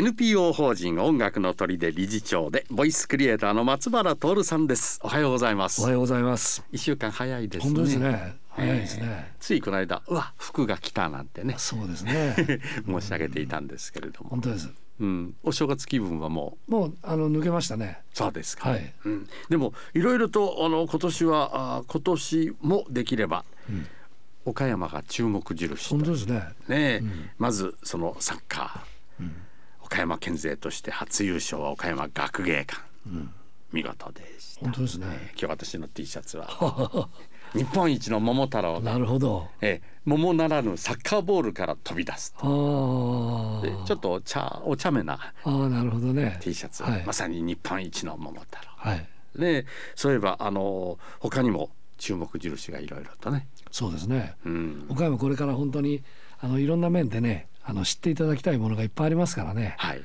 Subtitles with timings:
[0.00, 4.98] NPO 法人音楽の鳥で理事長でボイスクリエイターの松原徹さんです。
[5.02, 5.82] おはようございます。
[5.82, 6.64] おはようございます。
[6.72, 7.74] 一週間早いですね。
[7.74, 8.36] 本当ですね。
[8.48, 11.54] 早いですね、ついこの間うわ服が来たなんてね。
[11.58, 12.34] そうですね。
[12.88, 14.30] 申し上げていたんですけれども。
[14.30, 14.70] 本当です。
[15.00, 16.70] うん、お正月気分はもう？
[16.70, 18.00] もうあの抜けましたね。
[18.14, 18.94] そうですか、はい。
[19.04, 23.86] うん、でもいろいろとあの今年はあ今年もできれば、うん。
[24.46, 26.48] 岡山が注目印本当ですね。
[26.68, 29.34] ね、うん、まずそのサッカー、うん、
[29.90, 33.30] 岡山県勢として初優勝は岡山学芸館、うん、
[33.72, 34.60] 見事でした。
[34.60, 37.08] 本当ですね、今日私の T シャツは。
[37.54, 46.38] 日本一の桃太郎なるほど、え桃ならぬサッカーボールから飛び出すちょっとお茶お茶目なあなるほどね。
[46.40, 49.66] T シャツ、はい、まさに日本一の桃太郎、はい、で
[49.96, 53.48] そういえばあの他にも注目印がいろいろとね。
[53.72, 56.04] そうですね、うん、岡山これから本当に
[56.38, 60.02] あのいろんな面でねあの知っていただきたいものがいっぱいありますからね、はい、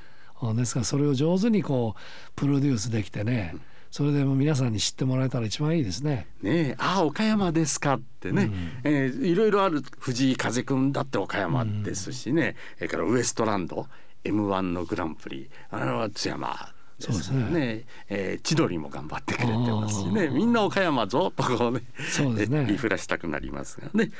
[0.55, 3.61] ですからそれを上手にこうプロデュースできてね、うん。
[3.89, 6.27] それでも皆さんに知ってもらえたら一番いいですね。
[6.43, 13.88] ねああ岡山ですかってね、うん、えー、いろいろある藤井風君だって岡山ですしね、それからウエストランド
[14.23, 17.43] M1 のグランプリあれは津山ですね。
[17.49, 20.29] ね、えー、千鳥も頑張ってくれてますしね。
[20.29, 22.65] みんな岡山ぞとこうねそうですね。
[22.65, 24.11] 言いふらしたくなりますがね。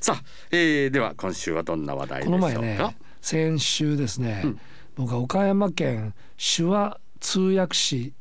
[0.00, 2.46] さあ、えー、では今週はどんな話題でしょうか？
[2.46, 4.60] この前ね先週ですね、うん、
[4.96, 8.12] 僕は岡山県手話通訳士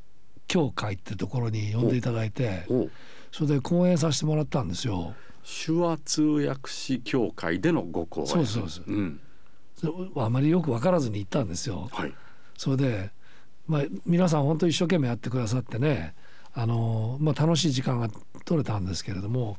[0.48, 2.66] 協会ってところに呼んでいただいて
[3.32, 5.14] それで講演させてもらったんですよ。
[5.66, 8.28] 手話通訳士協会でのご講演。
[8.28, 9.20] そうそうそう、うん、
[10.16, 11.88] あまりよく分からずに行ったんですよ。
[11.92, 12.14] はい、
[12.58, 13.12] それで、
[13.68, 16.14] まあ、皆さん本当一生懸命やってくださってね
[16.54, 18.10] あの、まあ、楽しい時間が
[18.46, 19.58] 取れたんですけれども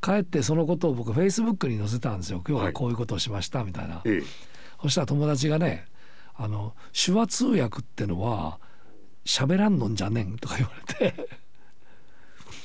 [0.00, 2.42] 帰ってそのことを僕フェイスブックに載せたんですよ。
[2.46, 3.96] 今日はこういうことをしましたみたいな。
[3.96, 4.22] はい、
[4.82, 5.86] そしたら友達がね
[6.34, 8.60] あの手話通訳ってのは
[9.24, 11.28] 喋らんのんじゃねんとか言われて。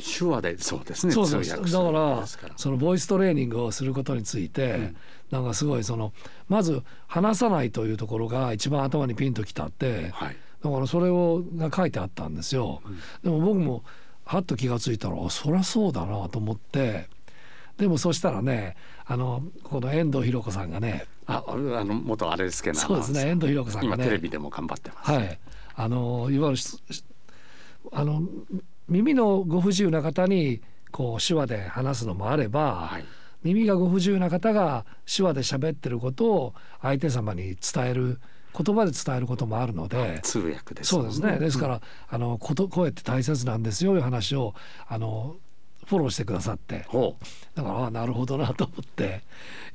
[0.03, 1.14] 手話でそうですね。
[1.14, 2.26] そうですだから
[2.58, 4.98] そのボイストレーニングをすることについて、うん、
[5.32, 6.14] なんかすごいその
[6.50, 12.81] まず話さないというところが一番頭にピンときたって、はい、だからそれをが書いてあったんですよ。
[12.85, 13.84] うん、でも僕も
[14.25, 17.09] はっと気が付いたらあそりゃそうだなと思って。
[17.78, 18.75] でもそしたらね
[19.06, 24.03] あのこの遠藤博子さんがねああの元あれですけどそうですね遠藤博子さんがね。
[24.03, 25.12] 今テレビでも頑張ってます。
[25.12, 25.40] はい。
[25.75, 26.62] あのいわゆる
[27.91, 28.22] あの
[28.88, 33.06] 耳のご不自由な方にこう手話で話すのもあれば、はい、
[33.44, 38.19] 耳がご不自由な方が手話で喋ってることを相手様に伝える
[38.56, 41.40] 言葉で伝えることもあるので通訳です、ね、そうですね。
[41.40, 44.53] ですから、うん、あの声って大切なんですよいう話を
[44.88, 45.36] あの
[45.86, 46.86] フォローしてくださって。
[47.56, 49.22] だからあなるほどなと思って。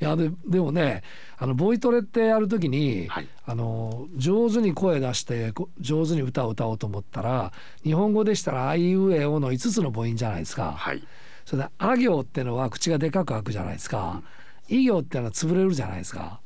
[0.01, 1.03] いやででもね
[1.37, 7.53] あのボイトレってやる時に、はい、あの上手に声出して上手に歌を歌おうと思ったら
[7.83, 10.73] 日本語でしたら「あいうえお」の5つの母音じゃないですか。
[10.73, 11.03] はい、
[11.45, 14.23] それで「あ行」ってのは口がでかく開くじゃないですか。
[14.71, 16.41] うん、い行ってのは潰れるじゃないですか。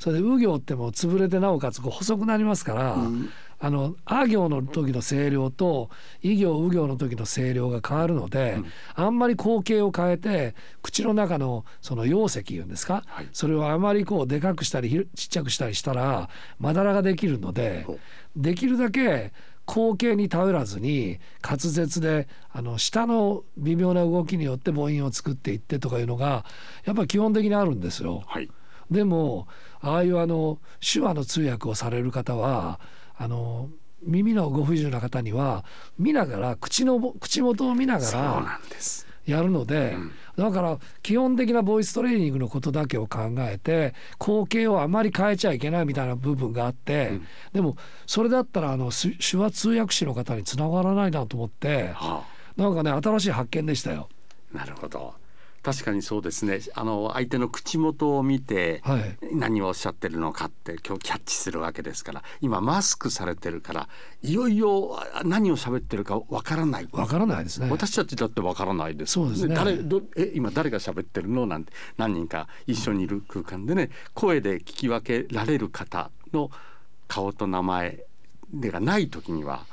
[0.00, 2.94] それで「う行」っても潰れてなおかつこう細くなりますから。
[2.94, 3.30] うん。
[3.62, 5.90] あのあ行の時の声量と
[6.22, 17.86] い行う行の時の声量が変わるので、うん、あんまり口径を変えて口の中のその容積いうんですか、はい、それをあまりこうでかくしたりちっちゃくしたりしたらまだらができるので
[18.34, 19.34] できるだけ
[19.66, 26.44] 口径に頼らずに滑舌であの下の微妙な動きによって母音を作っていってとかいうのが
[26.86, 28.22] やっぱり基本的にあるんですよ。
[28.26, 28.50] はい、
[28.90, 29.46] でも
[29.80, 32.80] ああいうあの手話の通訳をされる方は
[33.16, 33.68] あの
[34.02, 35.64] 耳のご不自由な方には
[35.98, 38.60] 見ながら口の口元を見ながら
[39.26, 54.08] やるので、うん、だから基本的なボイストレーニングのことだけを考えて口径をあまり変えちゃいけないみたいな部分があって、うん、でもそれだったらあの手話通訳士の方につながらないなと思って、はあ、なんかね新しい発見でしたよ。
[54.52, 55.14] なるほど
[55.62, 56.60] 確かにそうですね。
[56.74, 58.82] あの相手の口元を見て
[59.32, 63.88] 何をおっしゃってるのかって今日キャッチするわけですから今マスクされてるから
[64.22, 66.88] いよいよ何を喋ってるかわからない。
[66.92, 67.68] わからないですね。
[67.70, 69.12] 私たちだってわからないです。
[69.12, 69.54] そうですね。
[69.54, 71.46] 誰どえ今誰が喋ってるの？
[71.46, 76.50] なんて何人か一緒にいる空間でね声で聞き分けられる方の
[77.06, 78.04] 顔と名前
[78.52, 79.66] でがない時には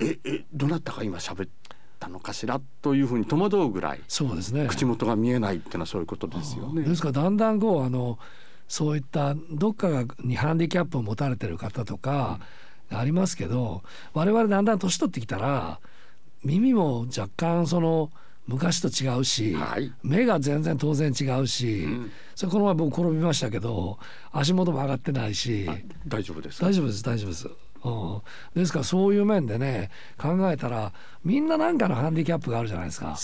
[0.00, 1.61] ええどなたか今喋って
[2.02, 6.82] ったのかしらというふうに戸惑うぐらいそうですね口元が見えないっていうのはそういうことですよね。
[6.82, 8.18] ですからだんだんこうあの
[8.68, 12.40] そういったどっかにハンディキャップを持たれてる方とか
[12.90, 13.82] ありますけど、
[14.14, 15.78] 我々だんだん年取ってきたら
[16.42, 18.10] 耳も若干その
[18.46, 21.86] 昔と違うし、はい目が全然当然違うし、
[22.34, 23.98] それこの前僕転びましたけど
[24.32, 25.68] 足元も上がってないし
[26.08, 26.66] 大丈夫ですか？
[26.66, 27.48] 大丈夫です大丈夫です。
[27.84, 28.22] うん、
[28.54, 30.92] ですからそういう面でね考えたら
[31.24, 33.16] みんな何かのハンディキャップがあるじゃないですか。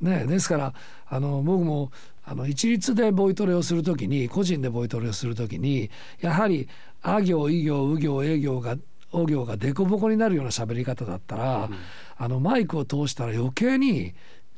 [0.00, 0.74] ね、ですから
[1.08, 1.92] あの僕も
[2.24, 5.90] あの一律でボイトレをするときに個人でボイトレをするときに
[6.20, 6.68] やはり
[7.02, 8.76] あ行い行う行え行が
[9.12, 11.68] お行が凸凹になるような喋り方だったら、
[12.16, 14.14] あのマイクを通したら余計に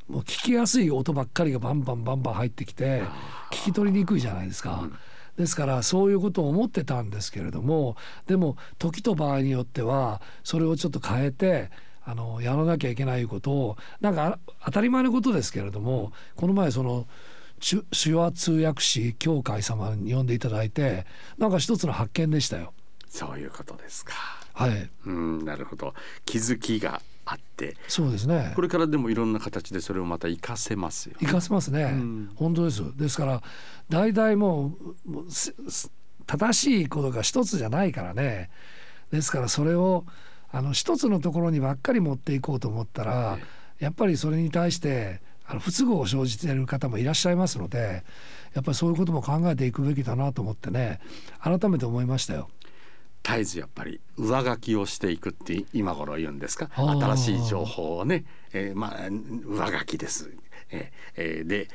[0.08, 3.02] もう聞きやすい音ばっかりがバンバンバンバン入ってきて
[3.50, 4.88] 聞き取りにくいじゃないですか。
[5.36, 7.96] ですからそういうことを思ってたんですけれども
[8.26, 11.70] でも時と場合によってはそれをちょっと変えて
[12.04, 17.06] あのやらなきゃいけないことをなんかあ当たり前のことですけれどもこの前その
[17.60, 21.06] 手手話通訳士協会様に呼んでいただいて
[21.38, 22.74] なんか一つの発見でしたよ。
[23.08, 24.12] そういうことですか。
[24.52, 25.94] はい、うんなるほど。
[26.24, 27.76] 気づきがあって。
[27.88, 28.52] そうですね。
[28.54, 28.62] こ。
[28.62, 32.30] れからでもいろんな形でそれをまた活かせますよ、生かせますね、ん。
[32.34, 32.82] 本当です。
[32.96, 33.42] ですから
[33.88, 34.76] 大体も
[35.06, 35.26] う
[36.26, 38.50] 正しいことが一つじゃないからね。
[39.10, 40.04] ですからそれを
[40.50, 43.38] あの一つのところにばっかり持っていこうと思ったら、
[43.78, 48.04] やっぱりそれに対してあの不都合を生じている方もいらっしゃいますので
[48.54, 51.00] やっぱりそういうことも考えていくべきだなと思ってね
[51.40, 52.48] 改めて思いましたよ。
[53.26, 56.68] 絶えずやっぱり上書きをしていくって今頃言うんですか？
[56.76, 60.30] 新しい情報をね、えー、まあ上書きです、
[60.70, 61.68] えーえーで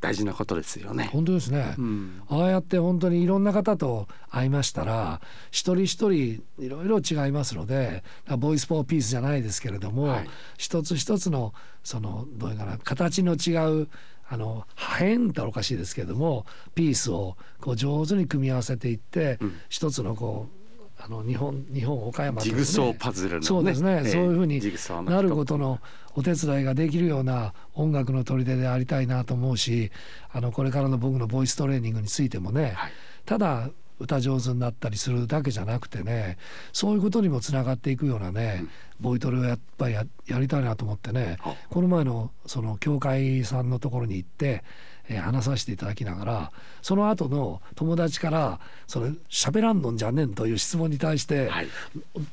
[0.00, 1.10] 大事なことですよね。
[1.12, 2.22] 本当ですね、うん。
[2.28, 5.20] ああやって本当にいろんな方と会いましたら
[5.50, 6.12] 一人一人
[6.60, 8.04] いろいろ違いますので
[8.38, 10.30] ボイス・フォー・ピースじゃないですけれども、はい。
[10.56, 11.52] 一つ一つの
[11.82, 13.88] そのどういうかな形の違う
[14.28, 16.46] あの破片っておかしいですけれども
[16.76, 19.56] ピースをこう上手に組み合わせていって、うん。
[19.68, 20.57] 一つのこう
[21.00, 22.44] あの日本日本岡山ね。
[22.44, 23.46] ジグソーパズルのね。
[23.46, 24.60] そうですね、えーそういうふうに
[25.06, 25.80] なることの
[26.14, 29.92] お手伝いができるような音楽の砦でありたいなと思うし
[30.32, 32.92] あのこれからの僕のボイストレーニングについてもね、はい。
[33.24, 36.38] ただ歌上手になったりするだけじゃなくてね
[36.72, 38.64] そういうことにもつながっていくようなね、
[39.00, 44.62] ボイトレをやっぱりややりたいなと思ってねはこの前のその教会さんのところに行って、
[45.08, 46.52] えー話させていただきながら
[46.82, 51.68] その後の友達から「それ喋らんのんじゃねん」という質問に対して、はい。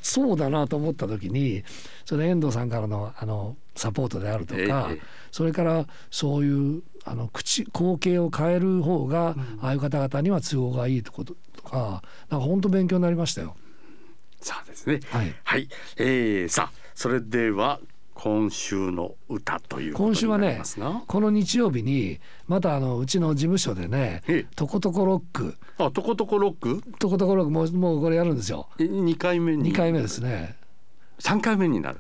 [0.02, 1.64] そうだなと思った時に
[2.06, 5.02] それ遠藤さんからのあのサポートであるとか、ええ
[5.32, 13.58] それからそういうあの口光景を変える方が、ああいう方々には都合がいいってこととかなんか本当勉強になりましたよ。
[14.40, 15.02] そうですね。
[15.10, 15.36] はい。
[15.44, 15.68] はい、
[15.98, 17.82] えー、さあそれでは
[18.16, 20.62] 今週の歌という今週はね
[21.06, 25.56] この日曜日にまたあのうちの事務所でねええ「とことこロック。
[25.78, 28.70] あとことこロック」「とことこロックもう」もうこれやるんですよ。
[28.80, 29.72] え二回目に。
[29.72, 30.56] 2回目ですね。
[31.20, 32.00] 三回目になる。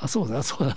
[0.00, 0.76] あそうだそうだ。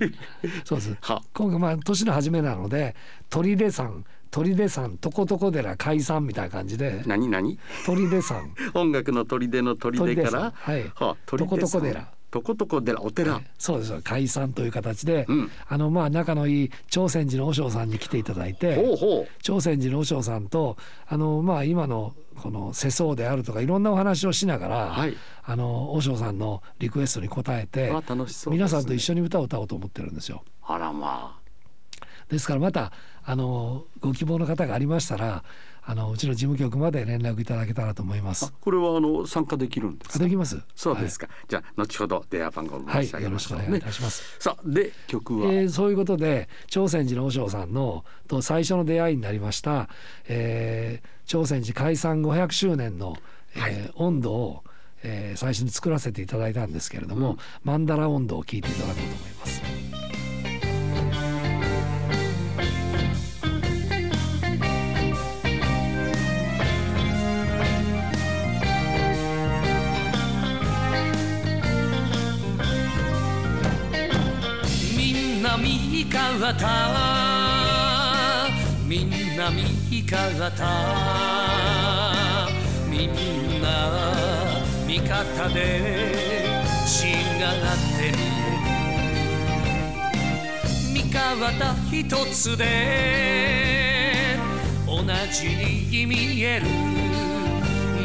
[0.64, 0.96] そうです。
[1.00, 1.22] は。
[1.32, 2.94] 今回まあ年の初めなので
[3.30, 7.02] 砦山砦山とことこ寺解散みたいな感じで。
[7.06, 7.58] 何何？
[7.86, 10.52] 砦山 音楽の砦の砦から。
[10.54, 10.84] はい。
[10.94, 11.82] はとことこさん。
[11.82, 14.02] 寺とことこ寺お寺、そうです。
[14.02, 15.50] 解散という形で、うん。
[15.66, 18.84] あのまあ仲のいい朝鮮寺の和尚さんに来ていただいて
[19.42, 20.76] 朝鮮寺の和尚さんと
[21.06, 25.16] あのまあ今のこの世相であるとかいろんなお話をしながら、はい。
[25.42, 28.02] あの和尚さんのリクエストに応えてね。
[28.50, 30.44] 皆さんと一緒に歌を歌おうと思ってるんですよ。
[30.62, 31.38] あらま
[32.28, 32.92] ですからまた
[33.24, 35.42] あのご希望の方がありましたら
[35.90, 38.52] あのうちの事務局まで連絡いただけたらと思いまあす。
[38.60, 40.22] これはあの参加できるんですか？
[40.22, 40.60] あできます。
[40.76, 44.36] そうですか、じゃあ後ほど電話番号はい、申し上はい、よろしくお願いいたします。
[44.38, 49.88] さあで曲は、えーそういうことで朝鮮寺の和尚さんのと最初の出会いになりました、
[50.28, 53.16] えー朝鮮寺解散500周年の、
[53.56, 54.64] えー温度を、
[55.02, 60.07] えー最初に作らせていただいたんですけれども、マンダラ温度を聞いていただこうと思います。
[76.10, 76.66] な味方
[78.86, 80.24] みんな味方
[82.90, 83.68] みんな
[84.86, 85.60] 味方で
[86.88, 87.60] 違っ
[87.98, 89.28] て見える
[90.94, 92.00] 味方一
[92.32, 92.64] つで
[94.86, 96.66] 同じに見える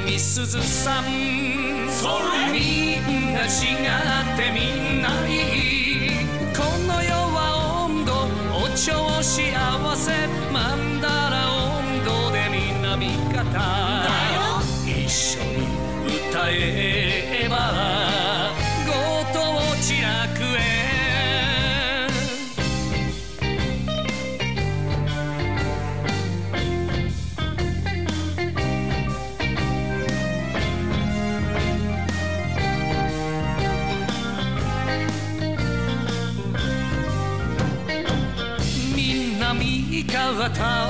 [0.06, 1.06] みすずさん
[2.52, 4.60] みんな違ってみ
[5.00, 5.73] んないい
[8.76, 9.54] 超幸
[9.96, 10.12] せ
[10.52, 13.44] マンダラ温度でみんな味方。
[14.84, 15.68] 一緒に
[16.32, 17.33] 歌え。
[40.14, 40.88] 川田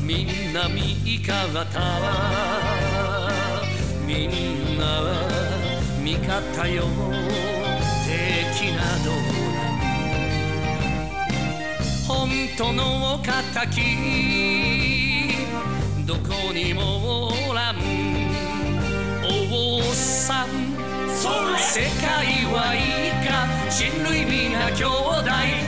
[0.00, 1.80] みんな三河田
[4.06, 5.18] みんなは
[6.04, 6.84] 味方よ
[8.06, 9.10] 敵など
[12.06, 13.80] 本当のお敵。
[16.06, 17.76] どこにもおらん。
[19.24, 20.48] お坊さん。
[21.58, 23.48] 世界はいいか。
[23.68, 25.63] 人類皆兄弟。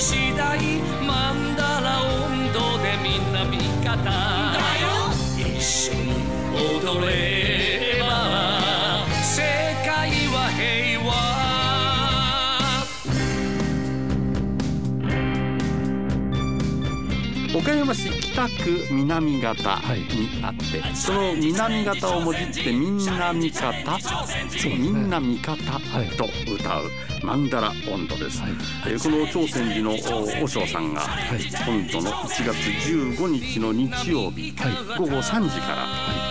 [0.00, 0.58] 次第
[1.06, 3.96] マンダラ温度でみんな味方。
[4.02, 4.10] だ
[4.80, 4.86] よ。
[5.36, 6.14] 一緒に
[6.82, 7.33] 踊れ。
[17.94, 23.72] 北区南方にあって、その南方をもじってみんな味方、
[24.64, 25.56] みんな味方
[26.16, 26.90] と歌う
[27.24, 28.52] マンダラ温度です、はい。
[28.86, 31.02] えーこの朝鮮寺のお和尚さんが
[31.66, 32.56] 今度の1月
[32.90, 35.86] 15日の日曜日、は午後3時から、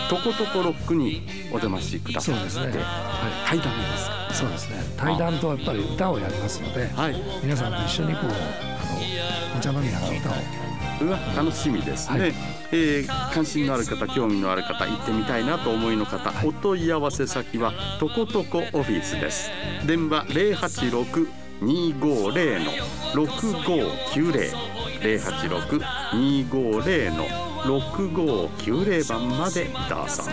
[0.08, 2.82] とことこロックにお邪魔してくださって、そうですね。
[2.82, 4.08] は対談です。
[4.08, 4.76] かいそうですね。
[4.96, 7.16] 対談とやっぱり歌をやりますので、はい。
[7.42, 10.63] 皆さんと一緒にこうあのお茶飲みながら歌を
[11.00, 12.12] うわ楽しみです。
[12.12, 12.34] ね、はい。
[12.72, 19.50] えー関心のある方興味のある方行ってみたいなと思いの方、お問い合わせ先はとことこオフィスです。
[19.86, 22.72] 電話086-250の
[23.14, 24.74] 6590
[25.04, 27.26] 086-250の
[27.64, 30.24] 6590番までどうぞ。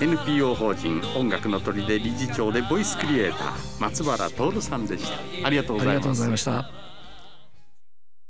[0.00, 5.18] NPO 法人音楽の砦理事長でボイスクリエイター松原徹さんでした。
[5.46, 6.87] ありがとうございました。